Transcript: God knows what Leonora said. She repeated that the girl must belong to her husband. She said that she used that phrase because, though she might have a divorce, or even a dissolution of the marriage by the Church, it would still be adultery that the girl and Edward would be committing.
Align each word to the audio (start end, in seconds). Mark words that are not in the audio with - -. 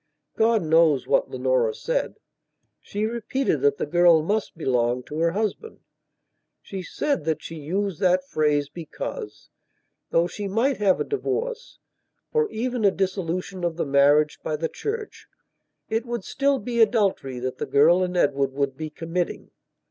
God 0.35 0.63
knows 0.63 1.05
what 1.05 1.29
Leonora 1.29 1.75
said. 1.75 2.15
She 2.81 3.05
repeated 3.05 3.61
that 3.61 3.77
the 3.77 3.85
girl 3.85 4.23
must 4.23 4.57
belong 4.57 5.03
to 5.03 5.19
her 5.19 5.33
husband. 5.33 5.81
She 6.59 6.81
said 6.81 7.23
that 7.25 7.43
she 7.43 7.57
used 7.59 7.99
that 7.99 8.25
phrase 8.27 8.67
because, 8.67 9.49
though 10.09 10.25
she 10.25 10.47
might 10.47 10.77
have 10.77 10.99
a 10.99 11.03
divorce, 11.03 11.77
or 12.33 12.49
even 12.49 12.83
a 12.83 12.89
dissolution 12.89 13.63
of 13.63 13.77
the 13.77 13.85
marriage 13.85 14.39
by 14.41 14.55
the 14.55 14.69
Church, 14.69 15.27
it 15.87 16.07
would 16.07 16.23
still 16.23 16.57
be 16.57 16.81
adultery 16.81 17.37
that 17.37 17.59
the 17.59 17.67
girl 17.67 18.01
and 18.01 18.17
Edward 18.17 18.53
would 18.53 18.75
be 18.75 18.89
committing. 18.89 19.51